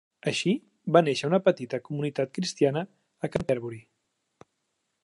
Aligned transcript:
Així, 0.29 0.53
va 0.95 1.03
néixer 1.07 1.29
una 1.31 1.39
petita 1.49 1.81
comunitat 1.89 2.35
cristiana 2.39 2.85
a 3.27 3.31
Canterbury. 3.37 3.83